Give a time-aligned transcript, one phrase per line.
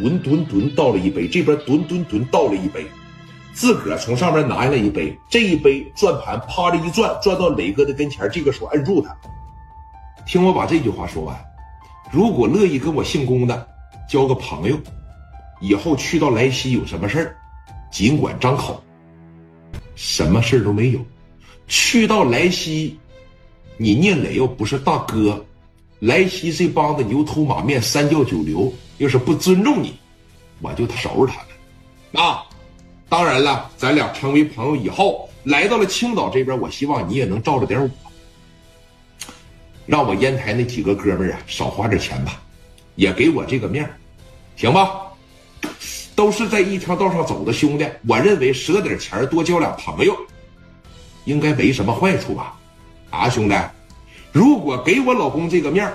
[0.00, 2.86] 吨吨吨倒了一杯，这边吨吨吨倒了一杯，
[3.52, 9.14] 自个儿从上面拿下来一杯，这一杯转盘啪的一转，转到磊哥的跟前，这个手摁住他。
[10.26, 11.38] 听我把这句话说完，
[12.10, 13.66] 如果乐意跟我姓龚的
[14.08, 14.78] 交个朋友，
[15.60, 17.36] 以后去到莱西有什么事儿，
[17.90, 18.82] 尽管张口，
[19.94, 21.00] 什么事儿都没有。
[21.66, 22.98] 去到莱西，
[23.76, 25.44] 你聂磊要不是大哥，
[25.98, 29.98] 莱西这帮子牛头马面、三教九流，要是不尊重你，
[30.60, 31.42] 我就收拾他
[32.12, 32.22] 们。
[32.22, 32.44] 啊，
[33.08, 37.90] 当然了，咱俩成为朋友以后，来到了青岛这边，我希望你也能照着点我。
[39.86, 42.42] 让我烟台那几个哥们儿啊少花点钱吧，
[42.94, 43.90] 也给我这个面
[44.54, 45.00] 行吧？
[46.14, 50.14] 都是在一条道上走的兄弟，我认为舍点钱多交俩朋友，
[51.24, 52.54] 应该没什么坏处吧？
[53.08, 53.56] 啊，兄弟，
[54.30, 55.90] 如果给我老公这个面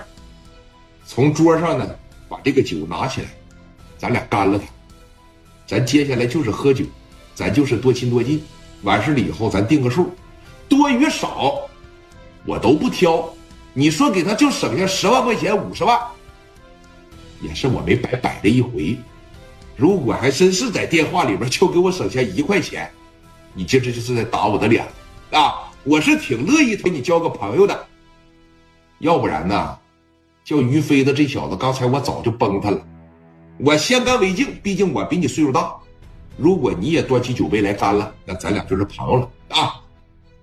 [1.05, 1.87] 从桌上呢
[2.27, 3.27] 把这个酒拿起来，
[3.97, 4.65] 咱俩干了它，
[5.65, 6.85] 咱接下来就是喝酒，
[7.33, 8.43] 咱就是多亲多近，
[8.83, 10.11] 完事了以后咱定个数，
[10.67, 11.59] 多与少
[12.45, 13.27] 我都不挑。
[13.73, 15.99] 你说给他就省下十万块钱五十万，
[17.41, 18.97] 也是我没白摆这一回。
[19.75, 22.89] 如果还真是在电话里边就给我省下一块钱，
[23.53, 24.87] 你这这就是在打我的脸
[25.31, 25.71] 啊！
[25.83, 27.85] 我是挺乐意跟你交个朋友的，
[28.99, 29.77] 要不然呢，
[30.45, 32.79] 叫于飞的这小子，刚才我早就崩他了。
[33.57, 35.75] 我先干为敬，毕竟我比你岁数大。
[36.37, 39.81] 如果你也端起酒杯来干了，那咱俩就是朋友了啊！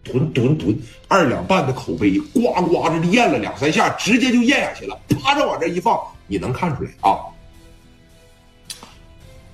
[0.02, 4.98] 吨吨吨，二两半的口杯，呱呱的咽了两三下，直接就咽下去了。
[5.08, 7.22] 啪着往这一放，你能看出来啊？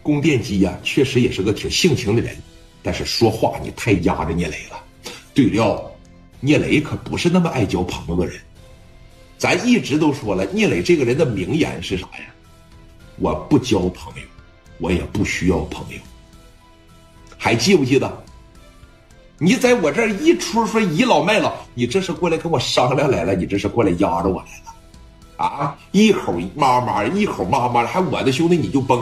[0.03, 2.35] 宫殿机呀，确实也是个挺性情的人，
[2.83, 4.83] 但是说话你太压着聂磊了。
[5.35, 5.93] 对了，
[6.41, 8.41] 聂磊可不是那么爱交朋友的人。
[9.39, 12.25] 咱一直都说了，聂磊这个人的名言是啥呀？
[13.17, 14.23] 我不交朋友，
[14.79, 15.99] 我也不需要朋友。
[17.39, 18.25] 还记不记得？
[19.39, 23.37] 你在我这儿一出说倚老卖老，你这是过来跟我商量来了？
[23.37, 25.45] 你这是过来压着我来了？
[25.45, 25.79] 啊！
[25.93, 29.01] 一口妈妈，一口妈妈还我的兄弟你就崩，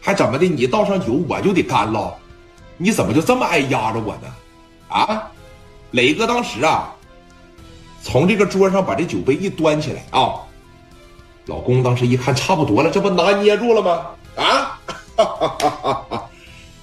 [0.00, 0.46] 还怎么的？
[0.46, 2.16] 你倒上酒我就得干了？
[2.78, 4.34] 你怎么就这么爱压着我呢？
[4.88, 5.30] 啊！
[5.90, 6.94] 磊哥当时啊，
[8.02, 10.34] 从这个桌上把这酒杯一端起来啊，
[11.46, 14.06] 老公当时一看差不多了，这不拿捏住了吗？
[14.36, 14.78] 啊！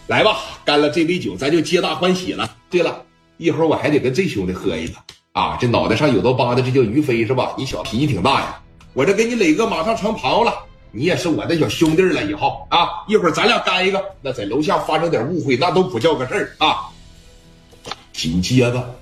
[0.07, 2.49] 来吧，干了这杯酒，咱就皆大欢喜了。
[2.69, 3.03] 对了，
[3.37, 4.93] 一会儿我还得跟这兄弟喝一个
[5.33, 5.57] 啊！
[5.59, 7.53] 这脑袋上有道疤的，这叫于飞是吧？
[7.57, 8.59] 你小脾气挺大呀！
[8.93, 10.53] 我这给你磊哥马上成朋友了，
[10.91, 12.23] 你也是我的小兄弟了。
[12.23, 16.89] 以后啊，一会儿咱俩干一个，那在楼下发生点误会，那都不叫个事儿啊！
[18.11, 18.95] 紧接着，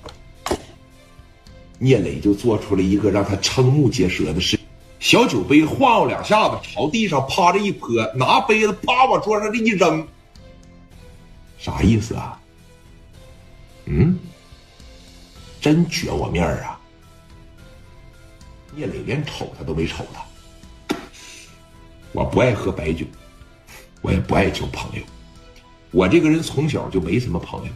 [1.80, 4.60] 聂磊就做出了一个让他瞠目结舌的事：
[5.00, 10.08] 小酒杯晃悠两下子，朝地上趴着一泼，拿杯子啪往桌上这一扔，
[11.58, 12.40] 啥意思啊？
[13.86, 14.18] 嗯，
[15.62, 16.80] 真绝我面儿啊！
[18.76, 20.98] 聂磊连瞅他都没瞅他。
[22.12, 23.06] 我不爱喝白酒，
[24.02, 25.04] 我也不爱交朋友。
[25.92, 27.72] 我这个人从小就没什么朋友，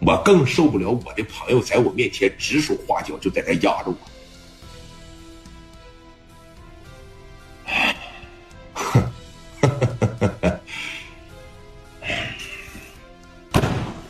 [0.00, 3.96] 我更受不了我的朋友在我面前指手画脚，就在那压着我。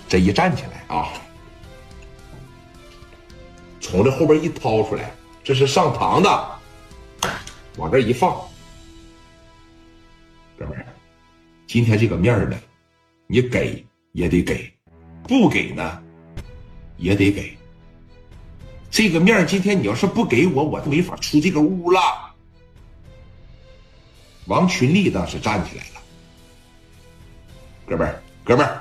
[0.08, 0.76] 这一站起来。
[0.86, 1.08] 啊！
[3.80, 6.58] 从这后边一掏出来，这是上膛的，
[7.76, 8.40] 往这一放。
[10.56, 10.86] 哥们儿，
[11.66, 12.56] 今天这个面呢，
[13.26, 14.72] 你给也得给，
[15.26, 16.02] 不给呢
[16.96, 17.56] 也得给。
[18.90, 22.00] 这个面今天你要是不给我，我都没法出这个屋了。
[24.46, 26.00] 王群力当时站起来了，
[27.84, 28.80] 哥们儿，哥们儿。